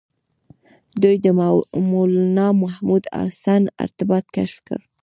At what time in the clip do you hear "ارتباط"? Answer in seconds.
3.85-4.25